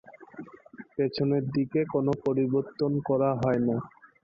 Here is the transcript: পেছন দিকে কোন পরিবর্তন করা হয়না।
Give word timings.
পেছন 0.95 1.29
দিকে 1.51 1.81
কোন 1.93 2.05
পরিবর্তন 2.25 2.91
করা 3.07 3.29
হয়না। 3.41 3.75